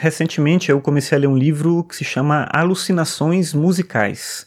[0.00, 4.46] Recentemente eu comecei a ler um livro que se chama Alucinações Musicais.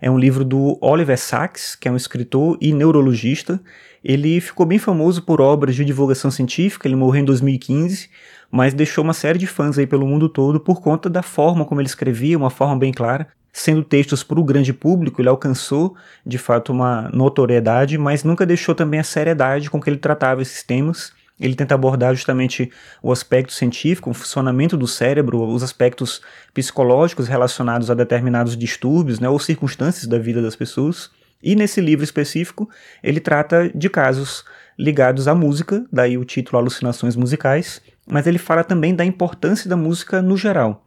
[0.00, 3.60] É um livro do Oliver Sacks, que é um escritor e neurologista.
[4.02, 8.08] Ele ficou bem famoso por obras de divulgação científica, ele morreu em 2015,
[8.50, 11.78] mas deixou uma série de fãs aí pelo mundo todo por conta da forma como
[11.78, 13.28] ele escrevia, uma forma bem clara.
[13.52, 15.94] Sendo textos para o grande público, ele alcançou
[16.24, 20.62] de fato uma notoriedade, mas nunca deixou também a seriedade com que ele tratava esses
[20.62, 22.70] temas ele tenta abordar justamente
[23.02, 26.22] o aspecto científico, o funcionamento do cérebro, os aspectos
[26.54, 31.10] psicológicos relacionados a determinados distúrbios né, ou circunstâncias da vida das pessoas.
[31.42, 32.68] E nesse livro específico,
[33.02, 34.44] ele trata de casos
[34.78, 39.76] ligados à música, daí o título Alucinações Musicais, mas ele fala também da importância da
[39.76, 40.85] música no geral.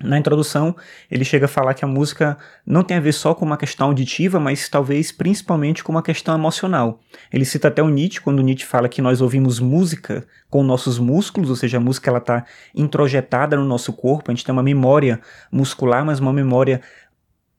[0.00, 0.74] Na introdução,
[1.08, 3.86] ele chega a falar que a música não tem a ver só com uma questão
[3.86, 7.00] auditiva, mas talvez principalmente com uma questão emocional.
[7.32, 11.48] Ele cita até o Nietzsche, quando Nietzsche fala que nós ouvimos música com nossos músculos,
[11.48, 12.44] ou seja, a música ela está
[12.74, 15.20] introjetada no nosso corpo, a gente tem uma memória
[15.50, 16.80] muscular, mas uma memória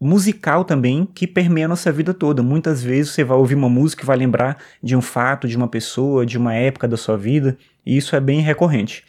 [0.00, 2.42] musical também que permeia a nossa vida toda.
[2.42, 5.68] Muitas vezes você vai ouvir uma música e vai lembrar de um fato, de uma
[5.68, 9.04] pessoa, de uma época da sua vida, e isso é bem recorrente.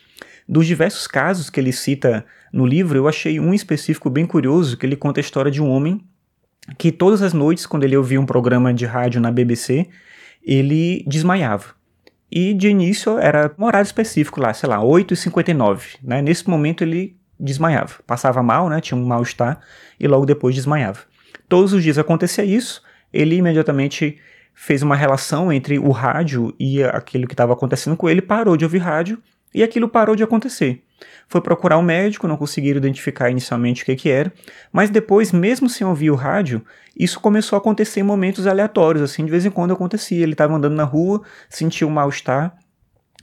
[0.47, 4.85] Dos diversos casos que ele cita no livro, eu achei um específico bem curioso, que
[4.85, 6.01] ele conta a história de um homem
[6.77, 9.87] que todas as noites, quando ele ouvia um programa de rádio na BBC,
[10.43, 11.75] ele desmaiava.
[12.31, 15.97] E de início era um horário específico lá, sei lá, 8h59.
[16.03, 16.21] Né?
[16.21, 17.95] Nesse momento ele desmaiava.
[18.05, 18.81] Passava mal, né?
[18.81, 19.61] tinha um mal-estar,
[19.99, 20.99] e logo depois desmaiava.
[21.47, 22.81] Todos os dias acontecia isso,
[23.13, 24.17] ele imediatamente
[24.53, 28.65] fez uma relação entre o rádio e aquilo que estava acontecendo com ele, parou de
[28.65, 29.21] ouvir rádio
[29.53, 30.83] e aquilo parou de acontecer.
[31.27, 34.31] Foi procurar um médico, não conseguiram identificar inicialmente o que, que era,
[34.71, 36.63] mas depois, mesmo sem ouvir o rádio,
[36.95, 40.23] isso começou a acontecer em momentos aleatórios, assim, de vez em quando acontecia.
[40.23, 42.57] Ele estava andando na rua, sentia um mal-estar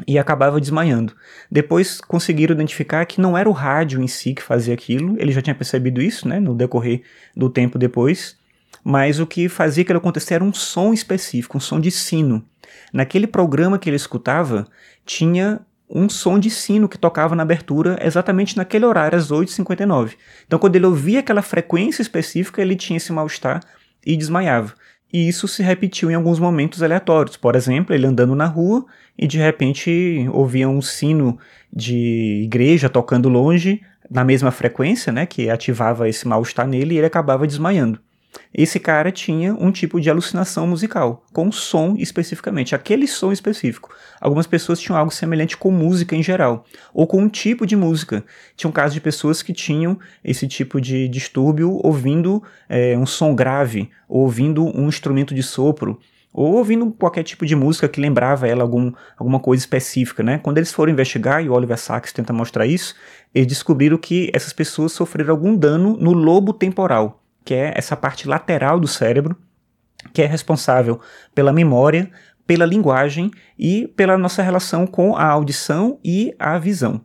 [0.07, 1.15] e acabava desmaiando.
[1.51, 5.41] Depois conseguiram identificar que não era o rádio em si que fazia aquilo, ele já
[5.41, 7.03] tinha percebido isso, né, no decorrer
[7.37, 8.37] do tempo depois,
[8.83, 12.45] mas o que fazia aquilo acontecer era um som específico, um som de sino.
[12.93, 14.67] Naquele programa que ele escutava,
[15.07, 15.61] tinha
[15.95, 20.15] um som de sino que tocava na abertura exatamente naquele horário, às 8h59.
[20.45, 23.61] Então, quando ele ouvia aquela frequência específica, ele tinha esse mal-estar
[24.05, 24.75] e desmaiava.
[25.13, 27.37] E isso se repetiu em alguns momentos aleatórios.
[27.37, 28.85] Por exemplo, ele andando na rua
[29.17, 31.39] e de repente ouvia um sino
[31.73, 33.81] de igreja tocando longe,
[34.11, 38.01] na mesma frequência, né, que ativava esse mal-estar nele e ele acabava desmaiando.
[38.57, 43.93] Esse cara tinha um tipo de alucinação musical, com som especificamente, aquele som específico.
[44.21, 48.25] Algumas pessoas tinham algo semelhante com música em geral, ou com um tipo de música.
[48.57, 53.35] Tinha um caso de pessoas que tinham esse tipo de distúrbio ouvindo é, um som
[53.35, 55.99] grave, ou ouvindo um instrumento de sopro,
[56.33, 60.39] ou ouvindo qualquer tipo de música que lembrava ela algum, alguma coisa específica, né?
[60.39, 62.95] Quando eles foram investigar, e o Oliver Sacks tenta mostrar isso,
[63.35, 68.27] eles descobriram que essas pessoas sofreram algum dano no lobo temporal, que é essa parte
[68.27, 69.37] lateral do cérebro,
[70.13, 71.01] que é responsável
[71.35, 72.11] pela memória,
[72.47, 77.01] pela linguagem e pela nossa relação com a audição e a visão.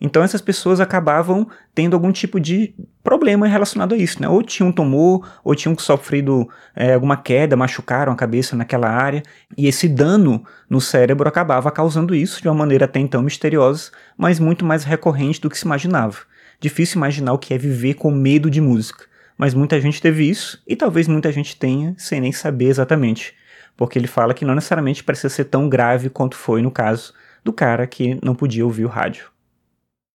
[0.00, 4.28] Então essas pessoas acabavam tendo algum tipo de problema relacionado a isso, né?
[4.28, 9.22] Ou tinham um tumor, ou tinham sofrido é, alguma queda, machucaram a cabeça naquela área,
[9.56, 14.38] e esse dano no cérebro acabava causando isso de uma maneira até então misteriosa, mas
[14.38, 16.18] muito mais recorrente do que se imaginava.
[16.60, 20.62] Difícil imaginar o que é viver com medo de música mas muita gente teve isso
[20.66, 23.34] e talvez muita gente tenha sem nem saber exatamente,
[23.76, 27.12] porque ele fala que não necessariamente precisa ser tão grave quanto foi no caso
[27.42, 29.33] do cara que não podia ouvir o rádio.